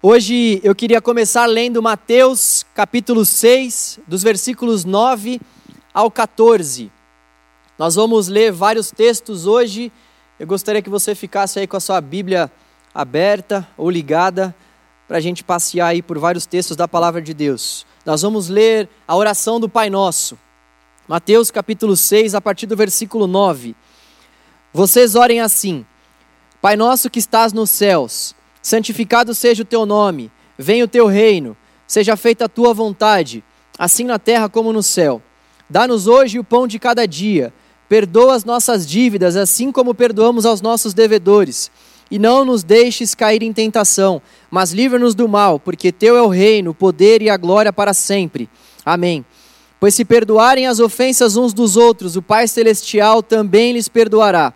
[0.00, 5.40] Hoje eu queria começar lendo Mateus capítulo 6, dos versículos 9
[5.92, 6.92] ao 14.
[7.76, 9.90] Nós vamos ler vários textos hoje.
[10.38, 12.48] Eu gostaria que você ficasse aí com a sua Bíblia
[12.94, 14.54] aberta ou ligada
[15.08, 17.84] para a gente passear aí por vários textos da palavra de Deus.
[18.06, 20.38] Nós vamos ler a oração do Pai Nosso.
[21.08, 23.74] Mateus capítulo 6, a partir do versículo 9.
[24.72, 25.84] Vocês orem assim:
[26.62, 31.56] Pai nosso que estás nos céus, santificado seja o teu nome, venha o teu reino,
[31.86, 33.42] seja feita a tua vontade,
[33.78, 35.22] assim na terra como no céu.
[35.70, 37.52] Dá-nos hoje o pão de cada dia.
[37.88, 41.70] Perdoa as nossas dívidas, assim como perdoamos aos nossos devedores.
[42.10, 46.28] E não nos deixes cair em tentação, mas livra-nos do mal, porque teu é o
[46.28, 48.48] reino, o poder e a glória para sempre.
[48.84, 49.24] Amém.
[49.78, 54.52] Pois se perdoarem as ofensas uns dos outros, o Pai Celestial também lhes perdoará.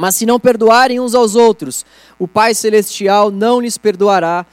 [0.00, 1.84] Mas se não perdoarem uns aos outros,
[2.20, 4.46] o Pai Celestial não lhes perdoará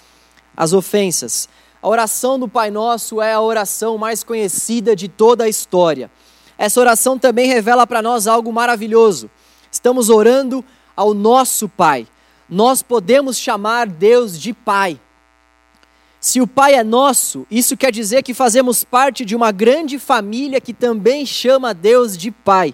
[0.58, 1.48] as ofensas.
[1.84, 6.10] A oração do Pai Nosso é a oração mais conhecida de toda a história.
[6.58, 9.30] Essa oração também revela para nós algo maravilhoso.
[9.72, 12.08] Estamos orando ao nosso Pai.
[12.50, 15.00] Nós podemos chamar Deus de Pai.
[16.20, 20.60] Se o Pai é nosso, isso quer dizer que fazemos parte de uma grande família
[20.60, 22.74] que também chama Deus de Pai.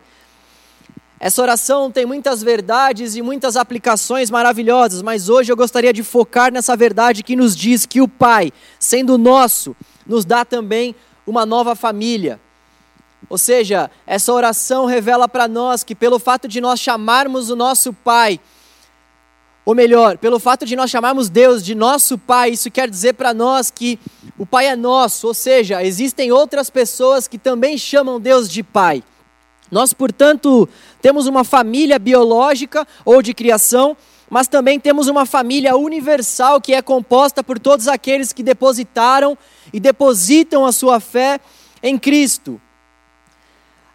[1.23, 6.51] Essa oração tem muitas verdades e muitas aplicações maravilhosas, mas hoje eu gostaria de focar
[6.51, 10.95] nessa verdade que nos diz que o Pai, sendo nosso, nos dá também
[11.27, 12.41] uma nova família.
[13.29, 17.93] Ou seja, essa oração revela para nós que, pelo fato de nós chamarmos o nosso
[17.93, 18.39] Pai,
[19.63, 23.31] ou melhor, pelo fato de nós chamarmos Deus de nosso Pai, isso quer dizer para
[23.31, 23.99] nós que
[24.39, 29.03] o Pai é nosso, ou seja, existem outras pessoas que também chamam Deus de Pai.
[29.71, 30.67] Nós, portanto,
[31.01, 33.95] temos uma família biológica ou de criação,
[34.29, 39.37] mas também temos uma família universal que é composta por todos aqueles que depositaram
[39.71, 41.39] e depositam a sua fé
[41.81, 42.59] em Cristo.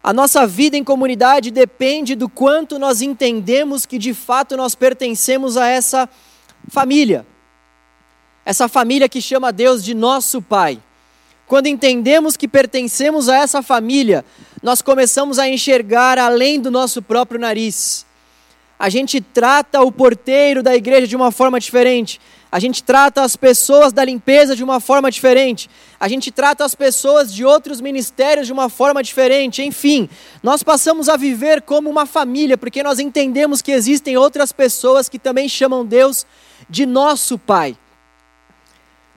[0.03, 5.57] A nossa vida em comunidade depende do quanto nós entendemos que de fato nós pertencemos
[5.57, 6.09] a essa
[6.69, 7.25] família.
[8.45, 10.81] Essa família que chama Deus de nosso Pai.
[11.47, 14.25] Quando entendemos que pertencemos a essa família,
[14.61, 18.05] nós começamos a enxergar além do nosso próprio nariz.
[18.77, 22.19] A gente trata o porteiro da igreja de uma forma diferente.
[22.51, 25.69] A gente trata as pessoas da limpeza de uma forma diferente.
[25.97, 29.63] A gente trata as pessoas de outros ministérios de uma forma diferente.
[29.63, 30.09] Enfim,
[30.43, 35.17] nós passamos a viver como uma família, porque nós entendemos que existem outras pessoas que
[35.17, 36.25] também chamam Deus
[36.69, 37.77] de nosso Pai.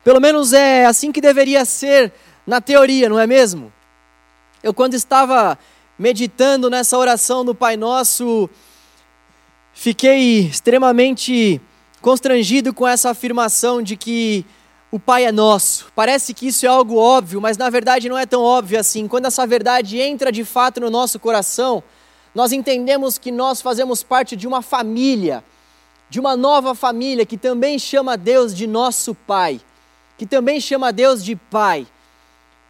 [0.02, 2.12] Pelo menos é assim que deveria ser
[2.46, 3.70] na teoria, não é mesmo?
[4.62, 5.58] Eu, quando estava
[5.98, 8.48] meditando nessa oração do Pai Nosso,
[9.74, 11.60] fiquei extremamente
[12.00, 14.46] constrangido com essa afirmação de que
[14.90, 15.92] o Pai é nosso.
[15.94, 19.06] Parece que isso é algo óbvio, mas na verdade não é tão óbvio assim.
[19.06, 21.82] Quando essa verdade entra de fato no nosso coração,
[22.34, 25.44] nós entendemos que nós fazemos parte de uma família,
[26.08, 29.60] de uma nova família que também chama Deus de nosso Pai
[30.20, 31.86] que também chama Deus de Pai.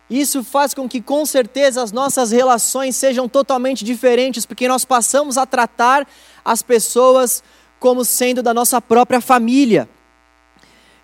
[0.09, 5.37] Isso faz com que, com certeza, as nossas relações sejam totalmente diferentes, porque nós passamos
[5.37, 6.07] a tratar
[6.45, 7.43] as pessoas
[7.81, 9.89] como sendo da nossa própria família.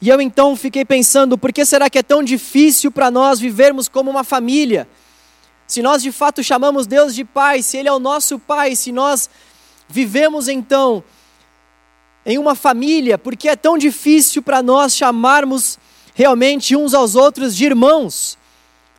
[0.00, 3.88] E eu então fiquei pensando, por que será que é tão difícil para nós vivermos
[3.88, 4.88] como uma família?
[5.66, 8.92] Se nós de fato chamamos Deus de Pai, se Ele é o nosso Pai, se
[8.92, 9.28] nós
[9.88, 11.02] vivemos então
[12.24, 15.76] em uma família, por que é tão difícil para nós chamarmos
[16.16, 18.38] realmente uns aos outros de irmãos.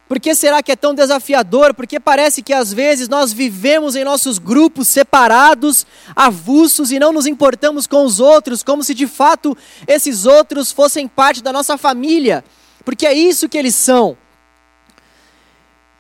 [0.08, 1.74] Por que será que é tão desafiador?
[1.74, 5.86] Porque parece que às vezes nós vivemos em nossos grupos separados,
[6.16, 9.58] avulsos e não nos importamos com os outros, como se de fato
[9.88, 12.46] esses outros fossem parte da nossa família,
[12.86, 14.16] porque é isso que eles são.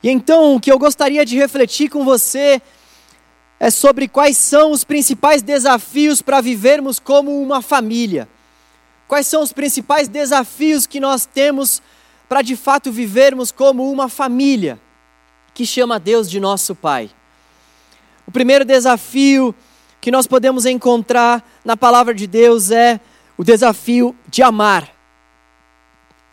[0.03, 2.61] E então o que eu gostaria de refletir com você
[3.59, 8.29] é sobre quais são os principais desafios para vivermos como uma família.
[9.07, 11.81] Quais são os principais desafios que nós temos
[12.27, 14.79] para de fato vivermos como uma família
[15.53, 17.09] que chama Deus de nosso Pai?
[18.27, 19.55] O primeiro desafio
[20.01, 22.99] que nós podemos encontrar na palavra de Deus é
[23.37, 24.89] o desafio de amar.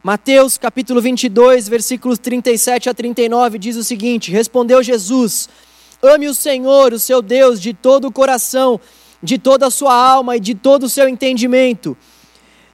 [0.02, 5.48] Mateus capítulo 22, versículos 37 a 39 diz o seguinte: Respondeu Jesus:
[6.02, 8.80] Ame o Senhor, o seu Deus, de todo o coração,
[9.22, 11.96] de toda a sua alma e de todo o seu entendimento.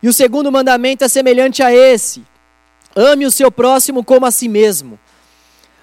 [0.03, 2.25] E o segundo mandamento é semelhante a esse:
[2.97, 4.99] ame o seu próximo como a si mesmo.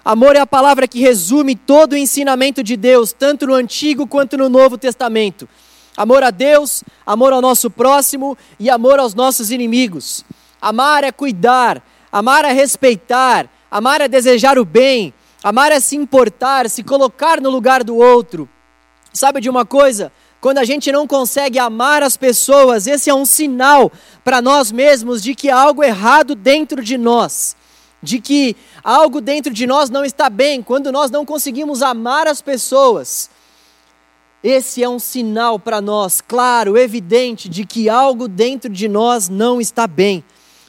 [0.04, 4.38] Amor é a palavra que resume todo o ensinamento de Deus, tanto no Antigo quanto
[4.38, 5.48] no Novo Testamento.
[5.96, 10.24] Amor a Deus, amor ao nosso próximo e amor aos nossos inimigos.
[10.62, 15.12] Amar é cuidar, amar é respeitar, amar é desejar o bem,
[15.42, 18.48] amar é se importar, se colocar no lugar do outro.
[19.12, 20.12] Sabe de uma coisa?
[20.40, 23.90] Quando a gente não consegue amar as pessoas, esse é um sinal
[24.22, 27.56] para nós mesmos de que há algo errado dentro de nós,
[28.00, 32.40] de que algo dentro de nós não está bem, quando nós não conseguimos amar as
[32.40, 33.30] pessoas.
[34.42, 39.60] Esse é um sinal para nós, claro, evidente, de que algo dentro de nós não
[39.60, 40.22] está bem.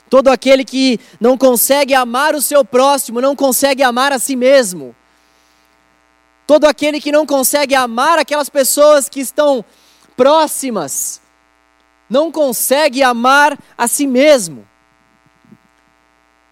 [0.10, 4.96] Todo aquele que não consegue amar o seu próximo não consegue amar a si mesmo.
[6.50, 9.64] Todo aquele que não consegue amar aquelas pessoas que estão
[10.18, 11.22] próximas,
[12.10, 14.68] não consegue amar a si mesmo.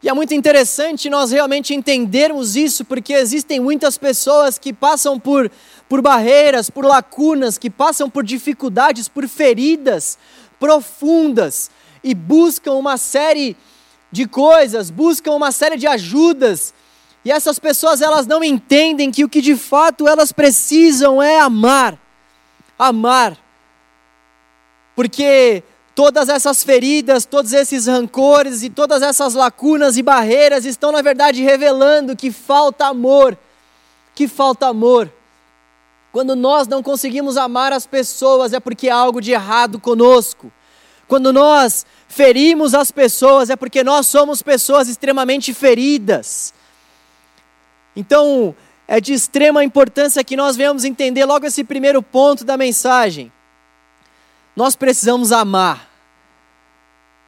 [0.04, 5.50] E é muito interessante nós realmente entendermos isso, porque existem muitas pessoas que passam por,
[5.90, 10.20] por barreiras, por lacunas, que passam por dificuldades, por feridas
[10.60, 11.72] profundas
[12.04, 13.58] e buscam uma série
[14.12, 16.72] de coisas, buscam uma série de ajudas
[17.27, 22.00] e essas pessoas elas não entendem que o que de fato elas precisam é amar.
[22.79, 23.38] Amar.
[24.95, 25.62] Porque
[25.94, 31.44] todas essas feridas, todos esses rancores e todas essas lacunas e barreiras estão na verdade
[31.44, 33.38] revelando que falta amor.
[34.15, 35.12] Que falta amor.
[36.13, 40.50] Quando nós não conseguimos amar as pessoas é porque há algo de errado conosco.
[41.09, 46.56] Quando nós ferimos as pessoas é porque nós somos pessoas extremamente feridas.
[47.98, 48.56] Então,
[48.88, 53.32] é de extrema importância que nós venhamos entender logo esse primeiro ponto da mensagem.
[54.56, 55.90] Nós precisamos amar.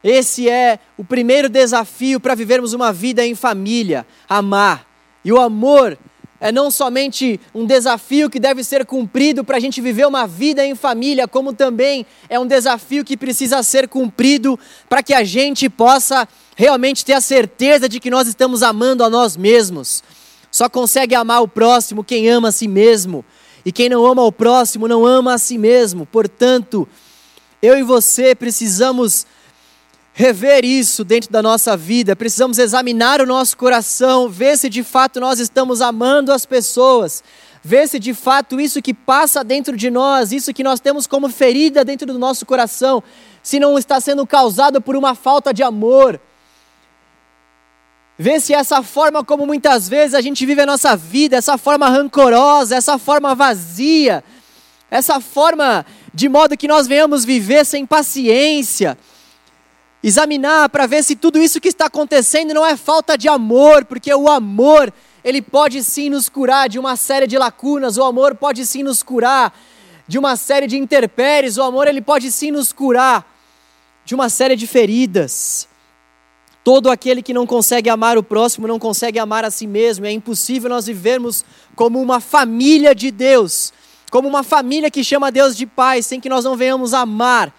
[0.02, 4.86] Esse é o primeiro desafio para vivermos uma vida em família: amar.
[5.24, 5.98] E o amor
[6.40, 10.64] é não somente um desafio que deve ser cumprido para a gente viver uma vida
[10.64, 14.56] em família, como também é um desafio que precisa ser cumprido
[14.88, 19.10] para que a gente possa realmente ter a certeza de que nós estamos amando a
[19.10, 20.04] nós mesmos.
[20.50, 23.24] Só consegue amar o próximo quem ama a si mesmo.
[23.64, 26.06] E quem não ama o próximo não ama a si mesmo.
[26.06, 26.88] Portanto,
[27.62, 29.26] eu e você precisamos
[30.12, 35.20] rever isso dentro da nossa vida, precisamos examinar o nosso coração, ver se de fato
[35.20, 37.22] nós estamos amando as pessoas,
[37.62, 41.28] ver se de fato isso que passa dentro de nós, isso que nós temos como
[41.28, 43.02] ferida dentro do nosso coração,
[43.42, 46.20] se não está sendo causado por uma falta de amor,
[48.22, 51.88] Vê se essa forma como muitas vezes a gente vive a nossa vida, essa forma
[51.88, 54.22] rancorosa, essa forma vazia,
[54.90, 58.98] essa forma de modo que nós venhamos viver sem paciência.
[60.04, 64.12] Examinar para ver se tudo isso que está acontecendo não é falta de amor, porque
[64.12, 64.92] o amor,
[65.24, 69.02] ele pode sim nos curar de uma série de lacunas, o amor pode sim nos
[69.02, 69.50] curar
[70.06, 73.26] de uma série de interpéries, o amor ele pode sim nos curar
[74.04, 75.69] de uma série de feridas.
[76.62, 80.04] Todo aquele que não consegue amar o próximo não consegue amar a si mesmo.
[80.04, 83.72] É impossível nós vivermos como uma família de Deus,
[84.10, 87.54] como uma família que chama Deus de Pai, sem que nós não venhamos amar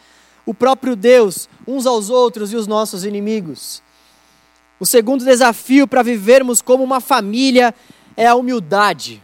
[0.46, 3.82] o próprio Deus, uns aos outros e os nossos inimigos.
[4.80, 7.74] O segundo desafio para vivermos como uma família
[8.16, 9.22] é a humildade.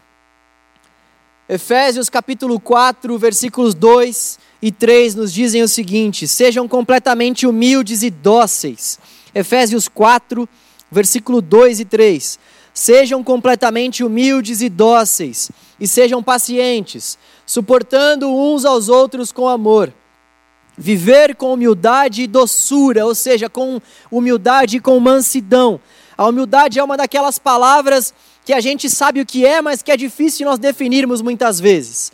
[1.48, 8.10] Efésios capítulo 4, versículos 2 e 3 nos dizem o seguinte: Sejam completamente humildes e
[8.10, 9.00] dóceis
[9.38, 10.50] Efésios 4,
[10.92, 12.40] versículo 2 e 3.
[12.74, 19.94] Sejam completamente humildes e dóceis, e sejam pacientes, suportando uns aos outros com amor.
[20.76, 23.80] Viver com humildade e doçura, ou seja, com
[24.12, 25.80] humildade e com mansidão.
[26.18, 28.14] A humildade é uma daquelas palavras
[28.44, 32.12] que a gente sabe o que é, mas que é difícil nós definirmos muitas vezes.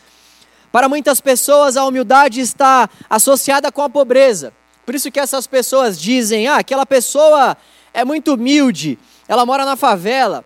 [0.71, 4.53] Para muitas pessoas, a humildade está associada com a pobreza.
[4.85, 7.57] Por isso que essas pessoas dizem: ah, aquela pessoa
[7.93, 8.97] é muito humilde,
[9.27, 10.43] ela mora na favela.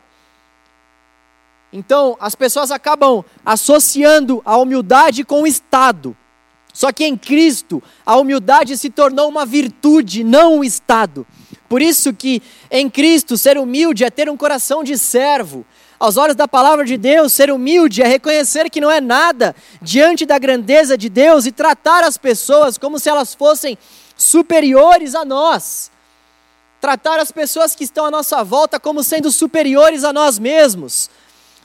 [1.71, 6.15] Então, as pessoas acabam associando a humildade com o Estado.
[6.77, 11.25] Só que em Cristo, a humildade se tornou uma virtude, não um estado.
[11.67, 12.39] Por isso que
[12.69, 15.65] em Cristo ser humilde é ter um coração de servo.
[15.99, 20.27] Aos olhos da palavra de Deus, ser humilde é reconhecer que não é nada diante
[20.27, 23.77] da grandeza de Deus e tratar as pessoas como se elas fossem
[24.15, 25.89] superiores a nós.
[26.79, 31.09] Tratar as pessoas que estão à nossa volta como sendo superiores a nós mesmos.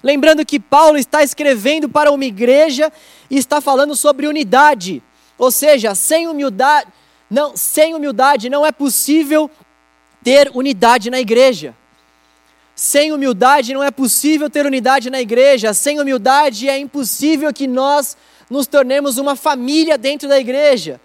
[0.02, 2.90] Lembrando que Paulo está escrevendo para uma igreja
[3.30, 5.02] e está falando sobre unidade.
[5.36, 6.88] Ou seja, sem humildade,
[7.28, 9.50] não, sem humildade não é possível
[10.24, 11.76] ter unidade na igreja.
[12.74, 15.74] Sem humildade não é possível ter unidade na igreja.
[15.74, 18.16] Sem humildade é impossível que nós
[18.48, 21.00] nos tornemos uma família dentro da igreja.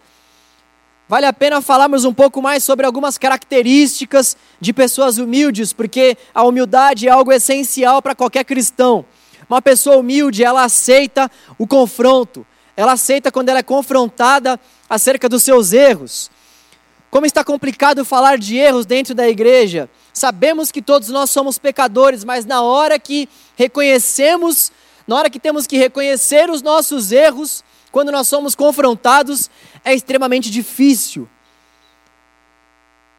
[1.10, 6.44] vale a pena falarmos um pouco mais sobre algumas características de pessoas humildes, porque a
[6.44, 9.06] humildade é algo essencial para qualquer cristão.
[9.50, 12.46] Uma pessoa humilde, ela aceita o confronto,
[12.76, 14.60] ela aceita quando ela é confrontada
[14.90, 16.30] acerca dos seus erros.
[17.18, 19.90] Como está complicado falar de erros dentro da igreja.
[20.14, 24.72] Sabemos que todos nós somos pecadores, mas na hora que reconhecemos,
[25.08, 29.50] na hora que temos que reconhecer os nossos erros, quando nós somos confrontados,
[29.84, 31.28] é extremamente difícil.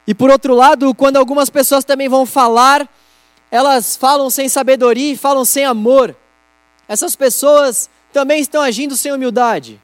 [0.07, 2.89] E por outro lado, quando algumas pessoas também vão falar,
[3.51, 6.15] elas falam sem sabedoria e falam sem amor.
[6.87, 9.83] Essas pessoas também estão agindo sem humildade.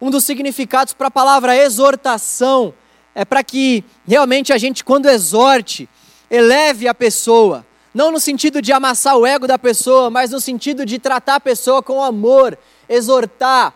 [0.00, 2.72] Um dos significados para a palavra exortação
[3.14, 5.88] é para que realmente a gente, quando exorte,
[6.30, 7.66] eleve a pessoa.
[7.92, 11.40] Não no sentido de amassar o ego da pessoa, mas no sentido de tratar a
[11.40, 12.56] pessoa com amor,
[12.88, 13.74] exortar,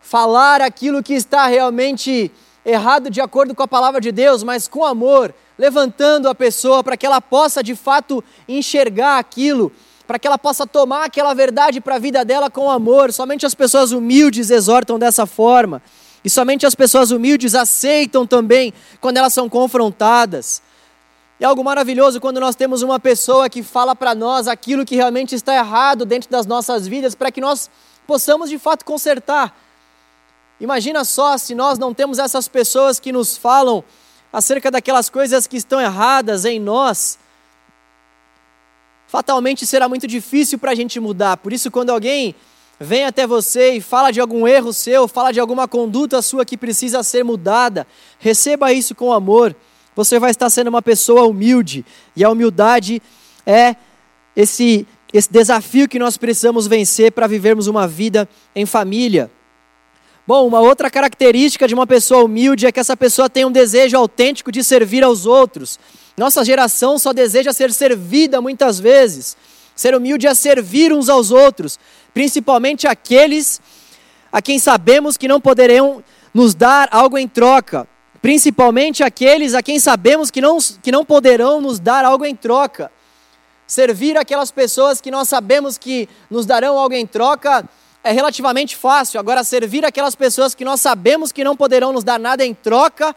[0.00, 2.32] falar aquilo que está realmente
[2.64, 6.96] errado de acordo com a palavra de Deus, mas com amor, levantando a pessoa para
[6.96, 9.70] que ela possa de fato enxergar aquilo,
[10.08, 13.12] para que ela possa tomar aquela verdade para a vida dela com amor.
[13.12, 15.82] Somente as pessoas humildes exortam dessa forma.
[16.24, 18.72] E somente as pessoas humildes aceitam também
[19.02, 20.62] quando elas são confrontadas.
[21.38, 25.34] É algo maravilhoso quando nós temos uma pessoa que fala para nós aquilo que realmente
[25.34, 27.68] está errado dentro das nossas vidas, para que nós
[28.06, 29.54] possamos de fato consertar.
[30.58, 33.84] Imagina só se nós não temos essas pessoas que nos falam
[34.32, 37.18] acerca daquelas coisas que estão erradas em nós.
[39.08, 41.36] Fatalmente será muito difícil para a gente mudar.
[41.38, 42.36] Por isso, quando alguém
[42.78, 46.56] vem até você e fala de algum erro seu, fala de alguma conduta sua que
[46.56, 47.88] precisa ser mudada,
[48.20, 49.56] receba isso com amor
[49.98, 51.84] você vai estar sendo uma pessoa humilde.
[52.14, 53.02] E a humildade
[53.44, 53.74] é
[54.36, 59.28] esse, esse desafio que nós precisamos vencer para vivermos uma vida em família.
[60.28, 63.96] Bom, uma outra característica de uma pessoa humilde é que essa pessoa tem um desejo
[63.96, 65.80] autêntico de servir aos outros.
[66.18, 69.38] Nossa geração só deseja ser servida muitas vezes.
[69.74, 71.78] Ser humilde é servir uns aos outros,
[72.12, 73.58] principalmente aqueles
[74.30, 76.04] a quem sabemos que não poderão
[76.34, 77.88] nos dar algo em troca
[78.20, 82.90] principalmente aqueles a quem sabemos que não, que não poderão nos dar algo em troca.
[83.66, 87.66] Servir aquelas pessoas que nós sabemos que nos darão algo em troca
[88.08, 89.20] é relativamente fácil.
[89.20, 93.14] Agora, servir aquelas pessoas que nós sabemos que não poderão nos dar nada em troca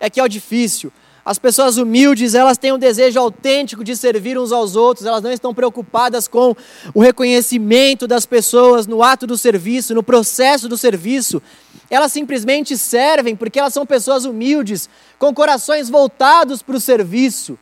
[0.00, 0.92] é que é o difícil.
[1.24, 5.32] As pessoas humildes, elas têm um desejo autêntico de servir uns aos outros, elas não
[5.32, 6.54] estão preocupadas com
[6.92, 11.40] o reconhecimento das pessoas no ato do serviço, no processo do serviço.
[11.88, 17.56] Elas simplesmente servem porque elas são pessoas humildes, com corações voltados para o serviço.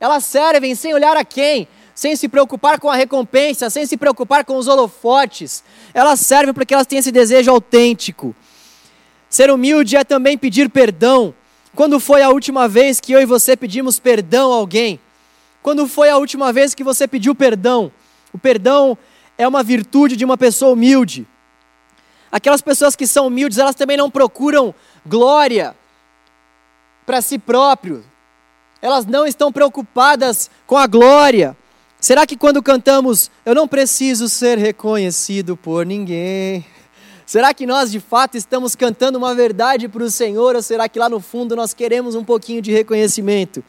[0.00, 4.44] Elas servem sem olhar a quem, sem se preocupar com a recompensa, sem se preocupar
[4.44, 5.64] com os holofotes.
[5.94, 8.36] Elas servem porque elas têm esse desejo autêntico.
[9.30, 11.34] Ser humilde é também pedir perdão
[11.74, 15.00] quando foi a última vez que eu e você pedimos perdão a alguém?
[15.62, 17.90] Quando foi a última vez que você pediu perdão?
[18.30, 18.96] O perdão
[19.38, 21.26] é uma virtude de uma pessoa humilde.
[22.30, 24.74] Aquelas pessoas que são humildes, elas também não procuram
[25.06, 25.74] glória
[27.06, 28.04] para si próprio.
[28.82, 31.56] Elas não estão preocupadas com a glória.
[32.06, 36.64] Será que quando cantamos, eu não preciso ser reconhecido por ninguém?
[37.26, 41.00] Será que nós de fato estamos cantando uma verdade para o Senhor ou será que
[41.00, 43.60] lá no fundo nós queremos um pouquinho de reconhecimento?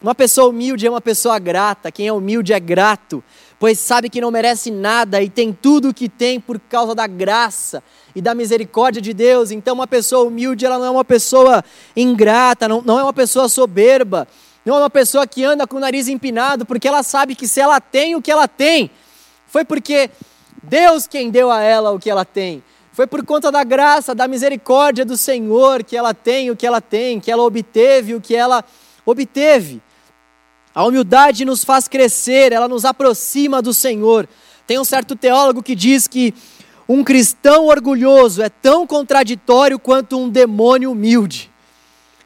[0.00, 3.22] Uma pessoa humilde é uma pessoa grata, quem é humilde é grato,
[3.58, 7.06] pois sabe que não merece nada e tem tudo o que tem por causa da
[7.06, 7.84] graça
[8.16, 9.50] e da misericórdia de Deus.
[9.50, 11.62] Então, uma pessoa humilde, ela não é uma pessoa
[11.94, 14.26] ingrata, não, não é uma pessoa soberba,
[14.64, 17.60] não é uma pessoa que anda com o nariz empinado, porque ela sabe que se
[17.60, 18.90] ela tem o que ela tem,
[19.46, 20.10] foi porque
[20.62, 22.62] Deus quem deu a ela o que ela tem.
[22.92, 26.80] Foi por conta da graça, da misericórdia do Senhor que ela tem o que ela
[26.80, 28.64] tem, que ela obteve o que ela
[29.04, 29.82] obteve.
[30.74, 34.28] A humildade nos faz crescer, ela nos aproxima do Senhor.
[34.66, 36.34] Tem um certo teólogo que diz que
[36.88, 41.50] um cristão orgulhoso é tão contraditório quanto um demônio humilde.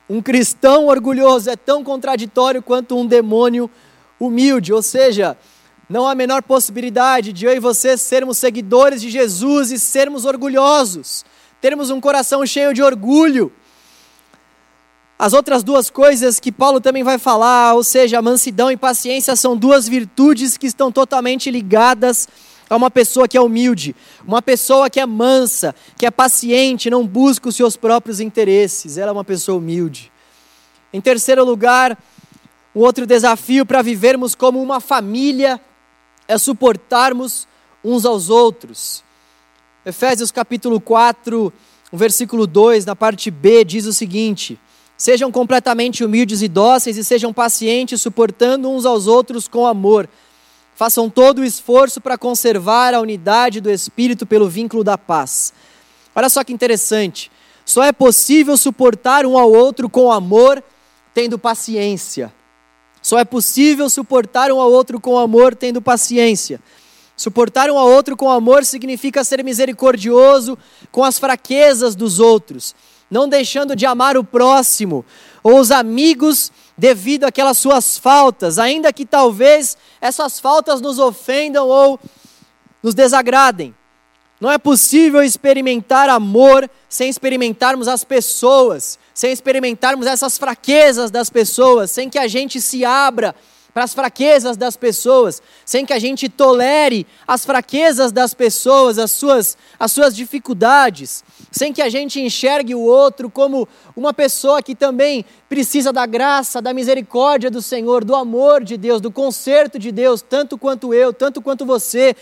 [0.09, 3.71] Um cristão orgulhoso é tão contraditório quanto um demônio
[4.19, 5.37] humilde, ou seja,
[5.89, 10.25] não há a menor possibilidade de eu e você sermos seguidores de Jesus e sermos
[10.25, 11.27] orgulhosos,
[11.61, 13.53] termos um coração cheio de orgulho.
[15.19, 19.57] As outras duas coisas que Paulo também vai falar, ou seja, mansidão e paciência, são
[19.57, 22.29] duas virtudes que estão totalmente ligadas
[22.69, 23.97] a uma pessoa que é humilde,
[24.27, 28.99] uma pessoa que é mansa, que é paciente, não busca os seus próprios interesses.
[28.99, 30.13] Ela é uma pessoa humilde.
[30.93, 31.99] Em terceiro lugar,
[32.75, 35.61] um outro desafio para vivermos como uma família
[36.27, 37.49] é suportarmos
[37.83, 39.03] uns aos outros.
[39.85, 41.53] Efésios capítulo 4,
[41.91, 44.59] o versículo 2, na parte B, diz o seguinte:
[44.97, 50.09] Sejam completamente humildes e dóceis e sejam pacientes, suportando uns aos outros com amor.
[50.79, 55.53] Façam todo o esforço para conservar a unidade do espírito pelo vínculo da paz.
[56.15, 57.33] Olha só que interessante.
[57.65, 60.63] Só é possível suportar um ao outro com amor,
[61.13, 62.33] tendo paciência.
[63.03, 66.61] Só é possível suportar um ao outro com amor, tendo paciência.
[67.17, 70.57] Suportar um ao outro com amor significa ser misericordioso
[70.93, 72.73] com as fraquezas dos outros
[73.11, 75.05] não deixando de amar o próximo
[75.43, 81.99] ou os amigos devido àquelas suas faltas, ainda que talvez essas faltas nos ofendam ou
[82.81, 83.75] nos desagradem.
[84.41, 91.91] Não é possível experimentar amor sem experimentarmos as pessoas, sem experimentarmos essas fraquezas das pessoas,
[91.91, 93.35] sem que a gente se abra
[93.79, 99.13] para as fraquezas das pessoas, sem que a gente tolere as fraquezas das pessoas, as
[99.13, 104.75] suas, as suas dificuldades, sem que a gente enxergue o outro como uma pessoa que
[104.75, 109.93] também precisa da graça, da misericórdia do Senhor, do amor de Deus, do conserto de
[109.93, 112.17] Deus, tanto quanto eu, tanto quanto você.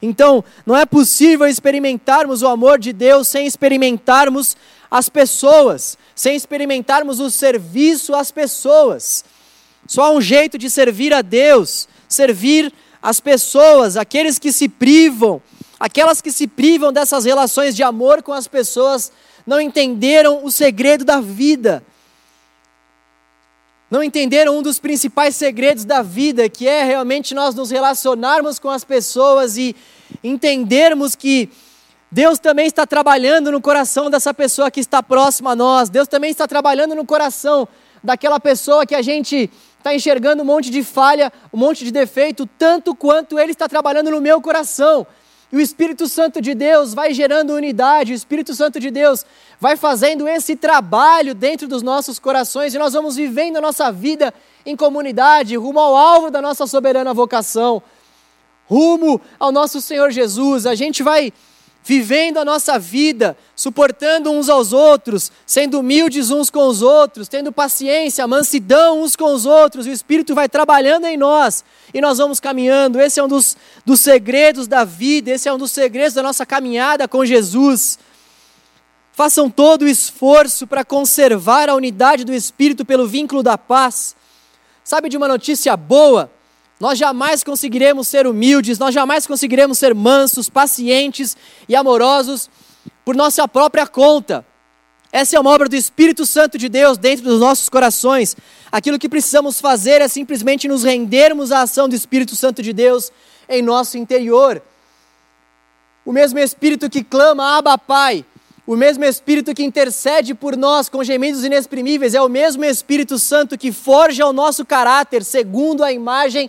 [0.00, 4.56] Então, não é possível experimentarmos o amor de Deus sem experimentarmos
[4.88, 9.24] as pessoas, sem experimentarmos o serviço às pessoas.
[9.90, 15.42] Só há um jeito de servir a Deus, servir as pessoas, aqueles que se privam,
[15.80, 19.10] aquelas que se privam dessas relações de amor com as pessoas,
[19.44, 21.82] não entenderam o segredo da vida.
[23.90, 28.70] Não entenderam um dos principais segredos da vida, que é realmente nós nos relacionarmos com
[28.70, 29.74] as pessoas e
[30.22, 31.50] entendermos que
[32.12, 35.90] Deus também está trabalhando no coração dessa pessoa que está próxima a nós.
[35.90, 37.66] Deus também está trabalhando no coração
[38.04, 39.50] daquela pessoa que a gente
[39.80, 44.10] está enxergando um monte de falha, um monte de defeito, tanto quanto Ele está trabalhando
[44.10, 45.06] no meu coração.
[45.50, 49.24] E o Espírito Santo de Deus vai gerando unidade, o Espírito Santo de Deus
[49.58, 54.32] vai fazendo esse trabalho dentro dos nossos corações e nós vamos vivendo a nossa vida
[54.64, 57.82] em comunidade, rumo ao alvo da nossa soberana vocação,
[58.66, 60.66] rumo ao nosso Senhor Jesus.
[60.66, 61.32] A gente vai
[61.82, 67.50] vivendo a nossa vida, suportando uns aos outros, sendo humildes uns com os outros, tendo
[67.50, 72.38] paciência, mansidão uns com os outros, o Espírito vai trabalhando em nós e nós vamos
[72.38, 73.00] caminhando.
[73.00, 76.44] Esse é um dos, dos segredos da vida, esse é um dos segredos da nossa
[76.44, 77.98] caminhada com Jesus.
[79.12, 84.14] Façam todo o esforço para conservar a unidade do Espírito pelo vínculo da paz.
[84.84, 86.30] Sabe de uma notícia boa?
[86.80, 91.36] Nós jamais conseguiremos ser humildes, nós jamais conseguiremos ser mansos, pacientes
[91.68, 92.48] e amorosos
[93.04, 94.46] por nossa própria conta.
[95.12, 98.34] Essa é uma obra do Espírito Santo de Deus dentro dos nossos corações.
[98.72, 103.12] Aquilo que precisamos fazer é simplesmente nos rendermos à ação do Espírito Santo de Deus
[103.46, 104.62] em nosso interior.
[106.06, 108.24] O mesmo Espírito que clama, Abba Pai,
[108.66, 113.58] o mesmo Espírito que intercede por nós com gemidos inexprimíveis, é o mesmo Espírito Santo
[113.58, 116.48] que forja o nosso caráter segundo a imagem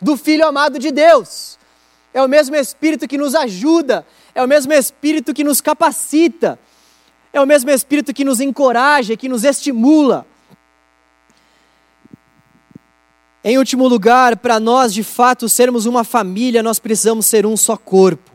[0.00, 1.58] do Filho amado de Deus.
[2.12, 6.58] É o mesmo Espírito que nos ajuda, é o mesmo Espírito que nos capacita,
[7.32, 10.26] é o mesmo Espírito que nos encoraja, que nos estimula.
[13.42, 17.76] Em último lugar, para nós de fato sermos uma família, nós precisamos ser um só
[17.76, 18.30] corpo.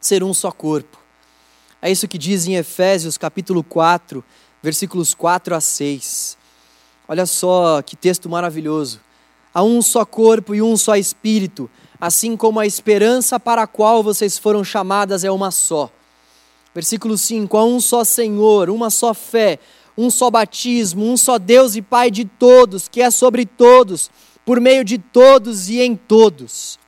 [0.00, 0.98] Ser um só corpo.
[1.82, 4.22] É isso que diz em Efésios capítulo 4,
[4.62, 6.36] versículos 4 a 6.
[7.08, 9.00] Olha só que texto maravilhoso.
[9.52, 11.68] Há um só corpo e um só espírito,
[12.00, 15.90] assim como a esperança para a qual vocês foram chamadas é uma só.
[16.74, 19.58] Versículo 5: Há um só Senhor, uma só fé,
[19.98, 24.10] um só batismo, um só Deus e Pai de todos, que é sobre todos,
[24.44, 26.78] por meio de todos e em todos.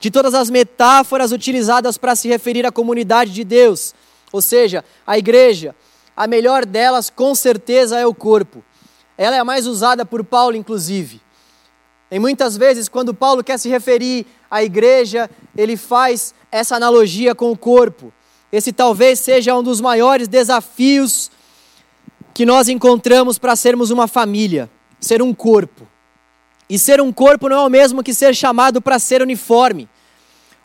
[0.00, 3.94] De todas as metáforas utilizadas para se referir à comunidade de Deus,
[4.32, 5.74] ou seja, a igreja,
[6.16, 8.64] a melhor delas com certeza é o corpo.
[9.16, 11.22] Ela é a mais usada por Paulo, inclusive.
[12.10, 17.50] E muitas vezes, quando Paulo quer se referir à igreja, ele faz essa analogia com
[17.50, 18.12] o corpo.
[18.52, 21.30] Esse talvez seja um dos maiores desafios
[22.32, 25.86] que nós encontramos para sermos uma família, ser um corpo.
[26.68, 29.88] E ser um corpo não é o mesmo que ser chamado para ser uniforme.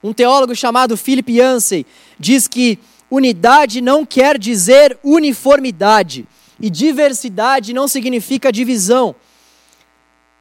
[0.04, 1.86] Um teólogo chamado Philip Yancey
[2.20, 6.28] diz que unidade não quer dizer uniformidade
[6.60, 9.16] e diversidade não significa divisão.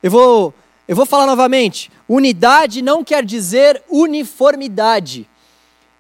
[0.03, 0.55] Eu vou
[0.91, 5.31] eu vou falar novamente: unidade não quer dizer uniformidade,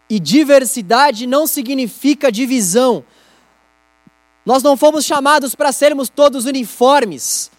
[0.08, 3.04] e diversidade não significa divisão.
[4.44, 7.52] Nós não fomos chamados para sermos todos uniformes.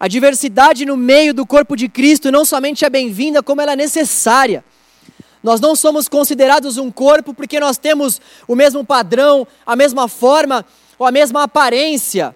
[0.00, 3.76] A diversidade no meio do corpo de Cristo não somente é bem-vinda, como ela é
[3.76, 4.64] necessária.
[5.44, 10.66] Nós não somos considerados um corpo porque nós temos o mesmo padrão, a mesma forma
[10.98, 12.34] ou a mesma aparência.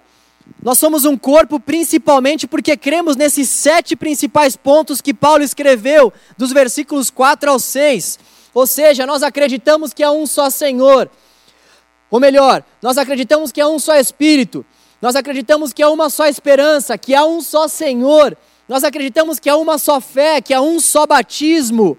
[0.63, 6.53] Nós somos um corpo principalmente porque cremos nesses sete principais pontos que Paulo escreveu, dos
[6.53, 8.19] versículos 4 ao 6.
[8.53, 11.11] Ou seja, nós acreditamos que há um só Senhor.
[12.11, 14.65] Ou melhor, nós acreditamos que há um só Espírito.
[15.03, 18.37] Nós acreditamos que há uma só esperança, que há um só Senhor.
[18.69, 21.99] Nós acreditamos que há uma só fé, que há um só batismo.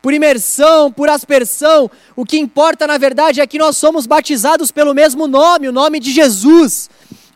[0.00, 4.94] Por imersão, por aspersão, o que importa na verdade é que nós somos batizados pelo
[4.94, 6.88] mesmo nome, o nome de Jesus.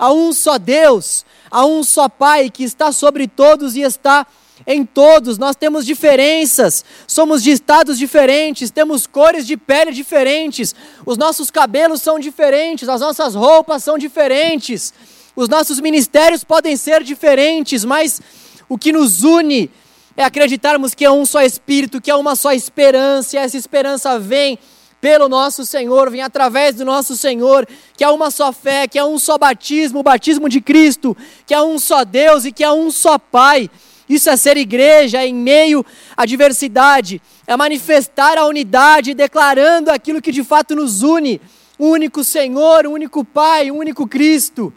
[0.03, 4.27] Há um só Deus, há um só Pai que está sobre todos e está
[4.67, 5.39] em todos.
[5.39, 10.75] Nós temos diferenças, somos de estados diferentes, temos cores de pele diferentes,
[11.07, 14.93] os nossos cabelos são diferentes, as nossas roupas são diferentes,
[15.37, 18.21] os nossos ministérios podem ser diferentes, mas
[18.69, 19.71] o que nos une
[20.17, 24.19] é acreditarmos que é um só Espírito, que é uma só esperança, e essa esperança
[24.19, 24.59] vem
[25.03, 29.05] pelo nosso Senhor, vem através do nosso Senhor, que há uma só fé, que há
[29.05, 32.73] um só batismo, o batismo de Cristo, que há um só Deus e que há
[32.73, 33.69] um só Pai.
[34.09, 35.85] Isso é ser igreja em meio
[36.17, 41.41] à diversidade, é manifestar a unidade, declarando aquilo que de fato nos une:
[41.77, 44.73] único Senhor, único Pai, único Cristo.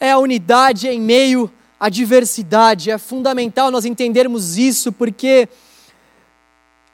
[0.00, 2.90] É a unidade em meio à diversidade.
[2.90, 5.48] É fundamental nós entendermos isso, porque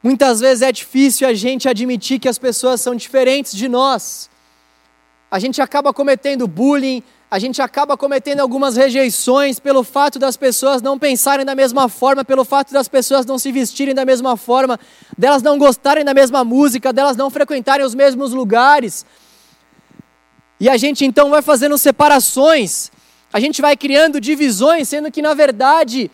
[0.05, 4.29] muitas vezes é difícil a gente admitir que as pessoas são diferentes de nós.
[5.31, 10.79] A gente acaba cometendo bullying, a gente acaba cometendo algumas rejeições pelo fato das pessoas
[10.79, 14.79] não pensarem da mesma forma, pelo fato das pessoas não se vestirem da mesma forma,
[15.17, 19.03] delas não gostarem da mesma música, delas não frequentarem os mesmos lugares.
[20.59, 22.91] E a gente então vai fazendo separações,
[23.33, 26.11] a gente vai criando divisões, sendo que na verdade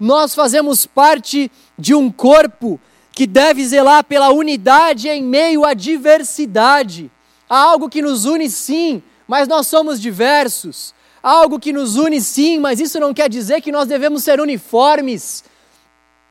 [0.00, 2.80] nós fazemos parte de um corpo
[3.14, 7.10] que deve zelar pela unidade em meio à diversidade.
[7.48, 10.92] Há algo que nos une sim, mas nós somos diversos.
[11.22, 14.40] Há algo que nos une sim, mas isso não quer dizer que nós devemos ser
[14.40, 15.44] uniformes.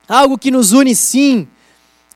[0.07, 1.47] Há algo que nos une sim.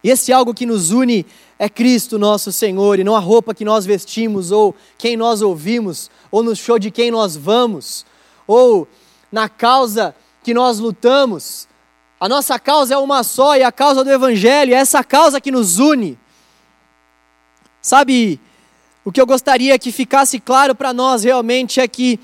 [0.03, 1.25] E esse algo que nos une
[1.57, 6.11] é Cristo nosso Senhor, e não a roupa que nós vestimos, ou quem nós ouvimos,
[6.29, 8.05] ou no show de quem nós vamos,
[8.45, 8.87] ou
[9.31, 11.67] na causa que nós lutamos.
[12.19, 15.51] A nossa causa é uma só, e a causa do Evangelho é essa causa que
[15.51, 16.17] nos une.
[17.81, 18.39] Sabe,
[19.05, 22.19] o que eu gostaria que ficasse claro para nós realmente é que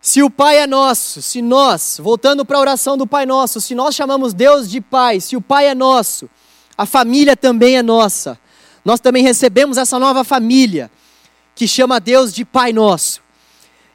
[0.00, 3.74] se o Pai é nosso, se nós, voltando para a oração do Pai Nosso, se
[3.74, 6.28] nós chamamos Deus de Pai, se o Pai é nosso,
[6.76, 8.38] a família também é nossa.
[8.84, 10.90] Nós também recebemos essa nova família
[11.54, 13.22] que chama Deus de Pai Nosso.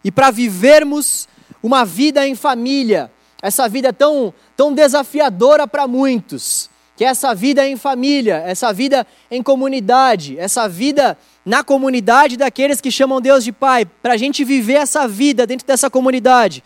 [0.04, 1.28] E para vivermos
[1.62, 7.66] uma vida em família, essa vida tão, tão desafiadora para muitos, que é essa vida
[7.68, 13.52] em família, essa vida em comunidade, essa vida na comunidade daqueles que chamam Deus de
[13.52, 16.64] Pai, para a gente viver essa vida dentro dessa comunidade,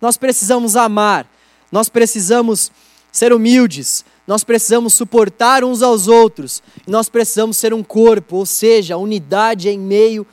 [0.00, 1.26] nós precisamos amar,
[1.70, 2.72] nós precisamos
[3.12, 8.96] ser humildes, nós precisamos suportar uns aos outros, nós precisamos ser um corpo, ou seja,
[8.96, 10.26] unidade em meio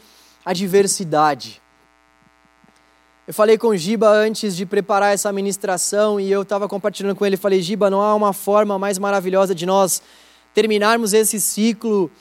[0.44, 1.62] à diversidade.
[3.28, 7.26] Eu falei com o Giba antes de preparar essa ministração e eu estava compartilhando com
[7.26, 7.36] ele.
[7.36, 10.00] Falei, Giba, não há uma forma mais maravilhosa de nós
[10.54, 12.12] terminarmos esse ciclo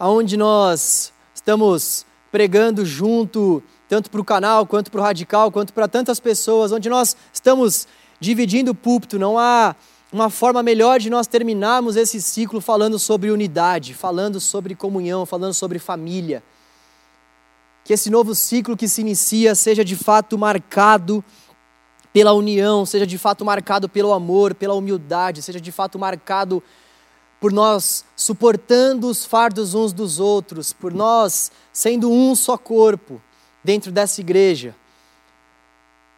[0.00, 5.86] onde nós estamos pregando junto, tanto para o canal, quanto para o radical, quanto para
[5.86, 7.86] tantas pessoas, onde nós estamos
[8.18, 9.18] dividindo o púlpito.
[9.18, 9.76] Não há
[10.10, 15.52] uma forma melhor de nós terminarmos esse ciclo falando sobre unidade, falando sobre comunhão, falando
[15.52, 16.42] sobre família.
[17.84, 21.24] Que esse novo ciclo que se inicia seja de fato marcado
[22.12, 26.62] pela união, seja de fato marcado pelo amor, pela humildade, seja de fato marcado
[27.40, 33.20] por nós suportando os fardos uns dos outros, por nós sendo um só corpo
[33.64, 34.76] dentro dessa igreja.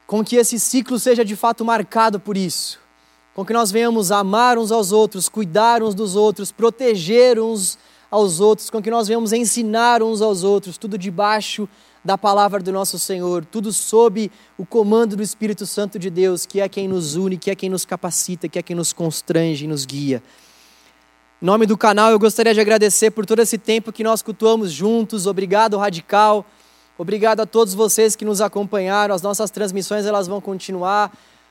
[0.07, 2.79] Com que esse ciclo seja de fato marcado por isso.
[3.35, 7.79] Com que nós venhamos amar uns aos outros, cuidar uns dos outros, proteger uns
[8.15, 11.69] aos outros, com que nós venhamos ensinar uns aos outros, tudo debaixo
[12.05, 16.61] da palavra do nosso Senhor, tudo sob o comando do Espírito Santo de Deus, que
[16.61, 19.69] é quem nos une, que é quem nos capacita, que é quem nos constrange e
[19.69, 20.23] nos guia.
[21.43, 24.71] Em nome do canal, eu gostaria de agradecer por todo esse tempo que nós cultuamos
[24.71, 25.27] juntos.
[25.27, 26.47] Obrigado, Radical.
[26.97, 29.13] Obrigado a todos vocês que nos acompanharam.
[29.13, 31.11] As nossas transmissões elas vão continuar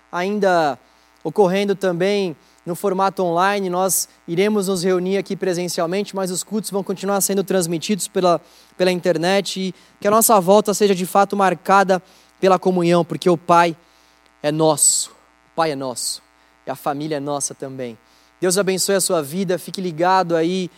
[0.10, 0.80] ainda
[1.26, 3.70] ocorrendo também no formato online.
[3.70, 8.40] Nós iremos nos reunir aqui presencialmente, mas os cultos vão continuar sendo transmitidos pela,
[8.78, 12.02] pela internet e que a nossa volta seja de fato marcada
[12.40, 13.76] pela comunhão, porque o Pai
[14.42, 16.22] é nosso, o Pai é nosso
[16.66, 17.98] e a família é nossa também.
[18.40, 20.70] Deus abençoe a sua vida, fique ligado aí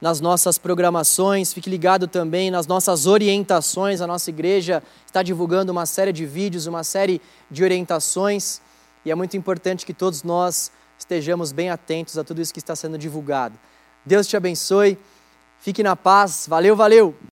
[0.00, 4.00] nas nossas programações, fique ligado também nas nossas orientações.
[4.00, 8.60] A nossa igreja está divulgando uma série de vídeos, uma série de orientações,
[9.04, 12.74] e é muito importante que todos nós estejamos bem atentos a tudo isso que está
[12.74, 13.58] sendo divulgado.
[14.04, 14.96] Deus te abençoe,
[15.60, 17.14] fique na paz, valeu, valeu!